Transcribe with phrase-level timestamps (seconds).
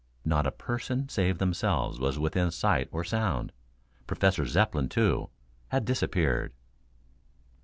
[0.25, 3.51] Not a person save themselves was within sight or sound.
[4.07, 5.29] Professor Zepplin, too,
[5.67, 6.53] had disappeared.